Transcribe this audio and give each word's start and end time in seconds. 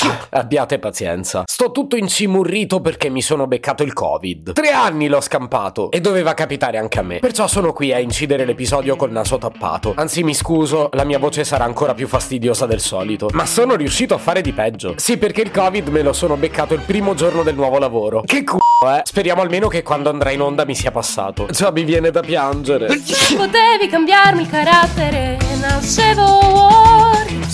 Abbiate 0.30 0.78
pazienza. 0.78 1.42
Sto 1.46 1.70
tutto 1.70 1.96
incimurrito 1.96 2.80
perché 2.80 3.08
mi 3.08 3.22
sono 3.22 3.46
beccato 3.46 3.82
il 3.82 3.92
Covid. 3.92 4.52
Tre 4.52 4.70
anni 4.70 5.08
l'ho 5.08 5.20
scampato 5.20 5.90
e 5.90 6.00
doveva 6.00 6.34
capitare 6.34 6.78
anche 6.78 6.98
a 6.98 7.02
me. 7.02 7.18
Perciò 7.18 7.46
sono 7.46 7.72
qui 7.72 7.92
a 7.92 7.98
incidere 7.98 8.44
l'episodio 8.44 8.96
col 8.96 9.10
naso 9.10 9.38
tappato. 9.38 9.92
Anzi, 9.96 10.22
mi 10.22 10.34
scuso, 10.34 10.88
la 10.92 11.04
mia 11.04 11.18
voce 11.18 11.44
sarà 11.44 11.64
ancora 11.64 11.94
più 11.94 12.06
fastidiosa 12.06 12.66
del 12.66 12.80
solito. 12.80 13.28
Ma 13.32 13.46
sono 13.46 13.74
riuscito 13.74 14.14
a 14.14 14.18
fare 14.18 14.40
di 14.40 14.52
peggio. 14.52 14.94
Sì, 14.96 15.16
perché 15.16 15.42
il 15.42 15.50
Covid 15.50 15.88
me 15.88 16.02
lo 16.02 16.12
sono 16.12 16.36
beccato 16.36 16.74
il 16.74 16.80
primo 16.80 17.14
giorno 17.14 17.42
del 17.42 17.54
nuovo 17.54 17.78
lavoro. 17.78 18.22
Che 18.24 18.44
c***o, 18.44 18.90
eh? 18.90 19.02
Speriamo 19.04 19.42
almeno 19.42 19.68
che 19.68 19.82
quando 19.82 20.10
andrà 20.10 20.30
in 20.30 20.40
onda 20.40 20.64
mi 20.64 20.74
sia 20.74 20.90
passato. 20.90 21.46
Già 21.50 21.70
mi 21.70 21.84
viene 21.84 22.10
da 22.10 22.20
piangere. 22.20 22.86
Potevi 22.86 23.88
cambiarmi 23.88 24.42
il 24.42 24.48
carattere, 24.48 25.38
nascevo. 25.60 26.29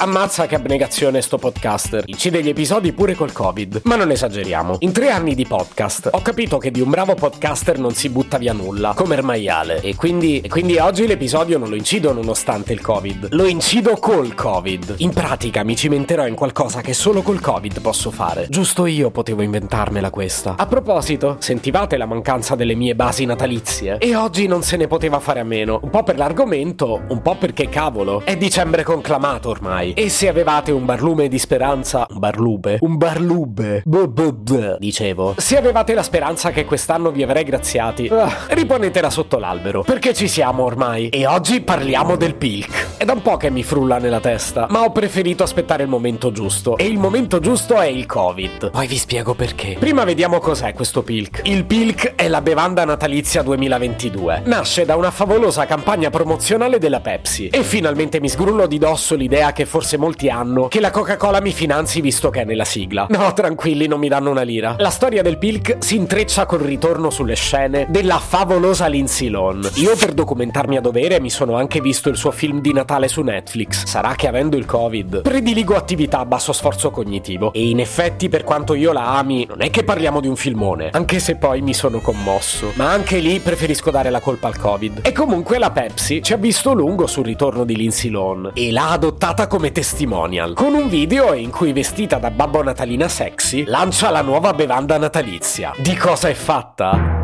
Ammazza 0.00 0.46
che 0.46 0.54
abnegazione 0.54 1.20
sto 1.20 1.38
podcaster. 1.38 2.04
Incide 2.06 2.40
gli 2.40 2.48
episodi 2.48 2.92
pure 2.92 3.16
col 3.16 3.32
Covid. 3.32 3.80
Ma 3.82 3.96
non 3.96 4.12
esageriamo. 4.12 4.76
In 4.80 4.92
tre 4.92 5.10
anni 5.10 5.34
di 5.34 5.44
podcast 5.44 6.10
ho 6.12 6.22
capito 6.22 6.58
che 6.58 6.70
di 6.70 6.80
un 6.80 6.88
bravo 6.88 7.16
podcaster 7.16 7.80
non 7.80 7.94
si 7.94 8.08
butta 8.08 8.38
via 8.38 8.52
nulla, 8.52 8.92
come 8.94 9.16
il 9.16 9.24
maiale. 9.24 9.80
E 9.80 9.96
quindi, 9.96 10.40
e 10.40 10.48
quindi 10.48 10.78
oggi 10.78 11.04
l'episodio 11.04 11.58
non 11.58 11.68
lo 11.68 11.74
incido 11.74 12.12
nonostante 12.12 12.72
il 12.72 12.80
Covid. 12.80 13.30
Lo 13.32 13.46
incido 13.46 13.96
col 13.96 14.36
Covid. 14.36 14.94
In 14.98 15.12
pratica 15.12 15.64
mi 15.64 15.74
cimenterò 15.74 16.28
in 16.28 16.36
qualcosa 16.36 16.80
che 16.80 16.94
solo 16.94 17.22
col 17.22 17.40
Covid 17.40 17.80
posso 17.80 18.12
fare. 18.12 18.46
Giusto 18.48 18.86
io 18.86 19.10
potevo 19.10 19.42
inventarmela 19.42 20.10
questa. 20.10 20.54
A 20.56 20.66
proposito, 20.66 21.38
sentivate 21.40 21.96
la 21.96 22.06
mancanza 22.06 22.54
delle 22.54 22.76
mie 22.76 22.94
basi 22.94 23.24
natalizie? 23.24 23.98
E 23.98 24.14
oggi 24.14 24.46
non 24.46 24.62
se 24.62 24.76
ne 24.76 24.86
poteva 24.86 25.18
fare 25.18 25.40
a 25.40 25.44
meno. 25.44 25.80
Un 25.82 25.90
po' 25.90 26.04
per 26.04 26.16
l'argomento, 26.16 27.02
un 27.08 27.20
po' 27.20 27.34
perché 27.34 27.68
cavolo. 27.68 28.22
È 28.24 28.36
dicembre 28.36 28.84
conclamato 28.84 29.48
ormai. 29.48 29.86
E 29.94 30.08
se 30.08 30.28
avevate 30.28 30.72
un 30.72 30.84
barlume 30.84 31.28
di 31.28 31.38
speranza, 31.38 32.06
un 32.10 32.18
barlube, 32.18 32.78
un 32.80 32.96
barlube, 32.96 33.82
buh, 33.84 34.08
buh, 34.08 34.32
buh, 34.32 34.76
dicevo. 34.78 35.34
Se 35.36 35.56
avevate 35.56 35.94
la 35.94 36.02
speranza 36.02 36.50
che 36.50 36.64
quest'anno 36.64 37.10
vi 37.10 37.22
avrei 37.22 37.44
graziati, 37.44 38.08
ah, 38.08 38.30
riponetela 38.48 39.10
sotto 39.10 39.38
l'albero, 39.38 39.82
perché 39.82 40.14
ci 40.14 40.28
siamo 40.28 40.64
ormai. 40.64 41.08
E 41.08 41.26
oggi 41.26 41.60
parliamo 41.60 42.16
del 42.16 42.34
pilk. 42.34 42.87
È 42.98 43.04
da 43.04 43.12
un 43.12 43.22
po' 43.22 43.36
che 43.36 43.48
mi 43.48 43.62
frulla 43.62 43.98
nella 43.98 44.18
testa, 44.18 44.66
ma 44.70 44.82
ho 44.82 44.90
preferito 44.90 45.44
aspettare 45.44 45.84
il 45.84 45.88
momento 45.88 46.32
giusto. 46.32 46.76
E 46.76 46.84
il 46.84 46.98
momento 46.98 47.38
giusto 47.38 47.76
è 47.76 47.86
il 47.86 48.06
Covid. 48.06 48.72
Poi 48.72 48.88
vi 48.88 48.96
spiego 48.96 49.34
perché. 49.34 49.76
Prima 49.78 50.02
vediamo 50.02 50.40
cos'è 50.40 50.72
questo 50.72 51.04
pilk. 51.04 51.42
Il 51.44 51.64
pilk 51.64 52.16
è 52.16 52.26
la 52.26 52.40
bevanda 52.40 52.84
natalizia 52.84 53.42
2022. 53.42 54.42
Nasce 54.46 54.84
da 54.84 54.96
una 54.96 55.12
favolosa 55.12 55.64
campagna 55.64 56.10
promozionale 56.10 56.80
della 56.80 56.98
Pepsi. 56.98 57.46
E 57.50 57.62
finalmente 57.62 58.18
mi 58.18 58.28
sgrullo 58.28 58.66
di 58.66 58.78
dosso 58.78 59.14
l'idea 59.14 59.52
che 59.52 59.64
forse 59.64 59.96
molti 59.96 60.28
hanno 60.28 60.66
che 60.66 60.80
la 60.80 60.90
Coca-Cola 60.90 61.40
mi 61.40 61.52
finanzi 61.52 62.00
visto 62.00 62.30
che 62.30 62.40
è 62.40 62.44
nella 62.44 62.64
sigla. 62.64 63.06
No, 63.10 63.32
tranquilli, 63.32 63.86
non 63.86 64.00
mi 64.00 64.08
danno 64.08 64.30
una 64.30 64.42
lira. 64.42 64.74
La 64.76 64.90
storia 64.90 65.22
del 65.22 65.38
Pilk 65.38 65.76
si 65.78 65.94
intreccia 65.94 66.46
col 66.46 66.62
ritorno 66.62 67.10
sulle 67.10 67.36
scene 67.36 67.86
della 67.90 68.18
favolosa 68.18 68.88
Lindsay 68.88 69.28
Lohan. 69.28 69.70
Io 69.74 69.94
per 69.94 70.14
documentarmi 70.14 70.76
a 70.76 70.80
dovere 70.80 71.20
mi 71.20 71.30
sono 71.30 71.54
anche 71.54 71.80
visto 71.80 72.08
il 72.08 72.16
suo 72.16 72.32
film 72.32 72.60
di 72.60 72.72
Natale 72.72 72.86
su 73.08 73.22
Netflix. 73.22 73.84
Sarà 73.84 74.14
che 74.14 74.26
avendo 74.26 74.56
il 74.56 74.64
Covid 74.64 75.22
prediligo 75.22 75.74
attività 75.74 76.20
a 76.20 76.24
basso 76.24 76.52
sforzo 76.52 76.90
cognitivo. 76.90 77.52
E 77.52 77.68
in 77.68 77.80
effetti, 77.80 78.28
per 78.28 78.44
quanto 78.44 78.74
io 78.74 78.92
la 78.92 79.18
ami, 79.18 79.46
non 79.46 79.60
è 79.60 79.70
che 79.70 79.84
parliamo 79.84 80.20
di 80.20 80.28
un 80.28 80.36
filmone. 80.36 80.90
Anche 80.92 81.18
se 81.18 81.36
poi 81.36 81.60
mi 81.60 81.74
sono 81.74 82.00
commosso. 82.00 82.72
Ma 82.74 82.90
anche 82.90 83.18
lì 83.18 83.38
preferisco 83.40 83.90
dare 83.90 84.10
la 84.10 84.20
colpa 84.20 84.48
al 84.48 84.56
Covid. 84.56 85.00
E 85.02 85.12
comunque 85.12 85.58
la 85.58 85.70
Pepsi 85.70 86.22
ci 86.22 86.32
ha 86.32 86.36
visto 86.36 86.72
lungo 86.72 87.06
sul 87.06 87.24
ritorno 87.24 87.64
di 87.64 87.76
Lindsay 87.76 88.10
Lohan 88.10 88.52
e 88.54 88.72
l'ha 88.72 88.90
adottata 88.90 89.46
come 89.46 89.72
testimonial, 89.72 90.54
con 90.54 90.74
un 90.74 90.88
video 90.88 91.34
in 91.34 91.50
cui 91.50 91.72
vestita 91.72 92.18
da 92.18 92.30
babbo 92.30 92.62
natalina 92.62 93.08
sexy 93.08 93.64
lancia 93.66 94.10
la 94.10 94.22
nuova 94.22 94.52
bevanda 94.52 94.96
natalizia. 94.96 95.72
Di 95.76 95.96
cosa 95.96 96.28
è 96.28 96.34
fatta? 96.34 97.17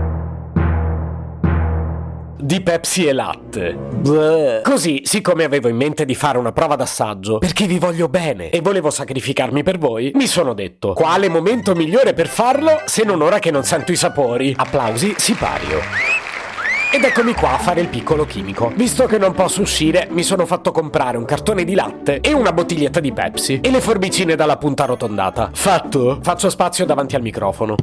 Di 2.44 2.60
Pepsi 2.60 3.06
e 3.06 3.15
latte. 3.15 3.72
Bleh. 3.75 4.60
Così, 4.62 5.00
siccome 5.05 5.44
avevo 5.44 5.69
in 5.69 5.77
mente 5.77 6.05
di 6.05 6.15
fare 6.15 6.37
una 6.37 6.53
prova 6.53 6.77
d'assaggio, 6.77 7.38
perché 7.38 7.65
vi 7.65 7.78
voglio 7.78 8.06
bene 8.09 8.50
e 8.50 8.60
volevo 8.60 8.91
sacrificarmi 8.91 9.62
per 9.62 9.78
voi, 9.78 10.12
mi 10.15 10.27
sono 10.27 10.53
detto, 10.53 10.93
quale 10.93 11.31
momento 11.31 11.75
migliore 11.75 12.12
per 12.12 12.28
farlo 12.28 12.82
se 12.84 13.03
non 13.03 13.22
ora 13.22 13.38
che 13.38 13.50
non 13.50 13.65
sento 13.65 13.93
i 13.93 13.97
sapori? 13.97 14.53
Applausi, 14.55 15.15
sipario. 15.16 15.81
Ed 16.93 17.03
eccomi 17.03 17.32
qua 17.32 17.55
a 17.55 17.59
fare 17.59 17.81
il 17.81 17.88
piccolo 17.88 18.27
chimico. 18.27 18.71
Visto 18.76 19.06
che 19.06 19.16
non 19.16 19.32
posso 19.32 19.62
uscire, 19.62 20.06
mi 20.11 20.22
sono 20.22 20.44
fatto 20.44 20.71
comprare 20.71 21.16
un 21.16 21.25
cartone 21.25 21.65
di 21.65 21.75
latte 21.75 22.21
e 22.21 22.34
una 22.34 22.53
bottiglietta 22.53 23.00
di 23.00 23.12
Pepsi 23.12 23.61
e 23.62 23.71
le 23.71 23.81
forbicine 23.81 24.37
dalla 24.37 24.59
punta 24.59 24.82
arrotondata. 24.82 25.49
Fatto? 25.55 26.19
Faccio 26.22 26.50
spazio 26.50 26.84
davanti 26.84 27.16
al 27.16 27.22
microfono. 27.22 27.76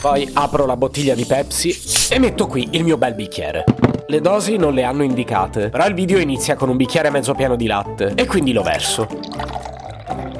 Poi 0.00 0.30
apro 0.32 0.64
la 0.64 0.78
bottiglia 0.78 1.14
di 1.14 1.26
Pepsi 1.26 1.76
e 2.10 2.18
metto 2.18 2.46
qui 2.46 2.68
il 2.70 2.84
mio 2.84 2.96
bel 2.96 3.14
bicchiere. 3.14 3.64
Le 4.06 4.20
dosi 4.22 4.56
non 4.56 4.72
le 4.72 4.82
hanno 4.82 5.02
indicate, 5.02 5.68
però 5.68 5.86
il 5.86 5.92
video 5.92 6.18
inizia 6.18 6.56
con 6.56 6.70
un 6.70 6.78
bicchiere 6.78 7.10
mezzo 7.10 7.34
pieno 7.34 7.54
di 7.54 7.66
latte 7.66 8.14
e 8.14 8.24
quindi 8.24 8.52
lo 8.54 8.62
verso. 8.62 9.06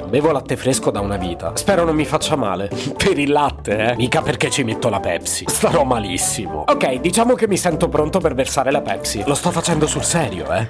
Bevo 0.07 0.31
latte 0.31 0.57
fresco 0.57 0.89
da 0.89 0.99
una 0.99 1.15
vita. 1.15 1.51
Spero 1.55 1.85
non 1.85 1.95
mi 1.95 2.05
faccia 2.05 2.35
male. 2.35 2.69
Per 2.97 3.17
il 3.19 3.31
latte, 3.31 3.91
eh? 3.91 3.95
Mica 3.95 4.23
perché 4.23 4.49
ci 4.49 4.63
metto 4.63 4.89
la 4.89 4.99
Pepsi. 4.99 5.45
Starò 5.47 5.83
malissimo. 5.83 6.65
Ok, 6.67 6.99
diciamo 6.99 7.35
che 7.35 7.47
mi 7.47 7.55
sento 7.55 7.87
pronto 7.87 8.19
per 8.19 8.33
versare 8.33 8.71
la 8.71 8.81
Pepsi. 8.81 9.23
Lo 9.25 9.35
sto 9.35 9.51
facendo 9.51 9.85
sul 9.85 10.03
serio, 10.03 10.51
eh? 10.51 10.67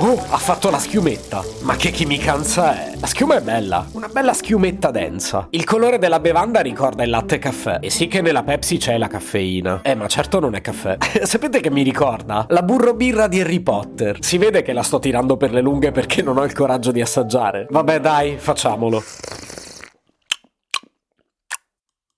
Oh, 0.00 0.16
ha 0.28 0.36
fatto 0.36 0.70
la 0.70 0.78
schiumetta. 0.78 1.42
Ma 1.62 1.74
che 1.74 1.90
chimicanza 1.90 2.72
è? 2.72 2.92
La 3.00 3.08
schiuma 3.08 3.36
è 3.36 3.40
bella. 3.40 3.84
Una 3.94 4.06
bella 4.06 4.32
schiumetta 4.32 4.92
densa. 4.92 5.48
Il 5.50 5.64
colore 5.64 5.98
della 5.98 6.20
bevanda 6.20 6.60
ricorda 6.60 7.02
il 7.02 7.10
latte 7.10 7.40
caffè. 7.40 7.78
E 7.80 7.90
sì 7.90 8.06
che 8.06 8.20
nella 8.20 8.44
Pepsi 8.44 8.76
c'è 8.76 8.96
la 8.96 9.08
caffeina. 9.08 9.80
Eh, 9.82 9.96
ma 9.96 10.06
certo 10.06 10.38
non 10.38 10.54
è 10.54 10.60
caffè. 10.60 10.98
Sapete 11.26 11.58
che 11.58 11.72
mi 11.72 11.82
ricorda? 11.82 12.46
La 12.50 12.62
burro 12.62 12.94
birra 12.94 13.26
di 13.26 13.40
Harry 13.40 13.58
Potter. 13.58 14.18
Si 14.20 14.38
vede 14.38 14.62
che 14.62 14.72
la 14.72 14.84
sto 14.84 15.00
tirando 15.00 15.36
per 15.36 15.52
le 15.52 15.60
lunghe 15.60 15.90
perché 15.90 16.22
non 16.22 16.38
ho 16.38 16.44
il 16.44 16.52
coraggio 16.52 16.92
di 16.92 17.00
assaggiare. 17.00 17.66
Vabbè, 17.68 17.98
dai, 17.98 18.36
facciamolo. 18.38 19.02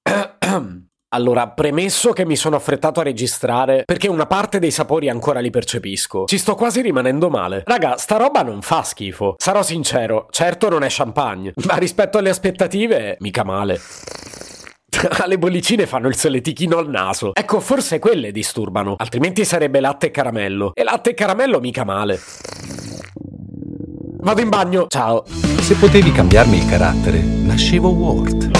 Allora, 1.13 1.49
premesso 1.49 2.13
che 2.13 2.25
mi 2.25 2.37
sono 2.37 2.55
affrettato 2.55 3.01
a 3.01 3.03
registrare 3.03 3.83
perché 3.85 4.07
una 4.07 4.27
parte 4.27 4.61
dei 4.61 4.71
sapori 4.71 5.09
ancora 5.09 5.41
li 5.41 5.51
percepisco. 5.51 6.27
Ci 6.27 6.39
sto 6.39 6.55
quasi 6.55 6.83
rimanendo 6.83 7.29
male. 7.29 7.65
Raga, 7.67 7.97
sta 7.97 8.17
roba 8.17 8.43
non 8.43 8.63
fa 8.63 8.85
schifo. 8.85 9.35
Sarò 9.37 9.65
sincero, 9.65 10.29
certo 10.31 10.69
non 10.69 10.85
è 10.85 10.87
champagne, 10.89 11.53
ma 11.67 11.75
rispetto 11.79 12.19
alle 12.19 12.31
aspettative, 12.31 13.17
mica 13.21 13.43
male. 13.43 13.81
Le 15.27 15.39
bollicine 15.39 15.87
fanno 15.87 16.07
il 16.07 16.15
soletichino 16.15 16.79
al 16.79 16.89
naso. 16.89 17.33
Ecco, 17.35 17.59
forse 17.59 17.99
quelle 17.99 18.31
disturbano. 18.31 18.95
Altrimenti 18.97 19.45
sarebbe 19.45 19.81
latte 19.81 20.07
e 20.07 20.11
caramello. 20.13 20.73
E 20.75 20.85
latte 20.85 21.11
e 21.11 21.15
caramello 21.15 21.59
mica 21.59 21.83
male. 21.83 22.21
Vado 24.19 24.41
in 24.41 24.49
bagno. 24.49 24.87
Ciao. 24.89 25.25
Se 25.27 25.75
potevi 25.75 26.13
cambiarmi 26.13 26.59
il 26.59 26.67
carattere, 26.67 27.19
nascevo 27.19 27.89
Ward. 27.89 28.60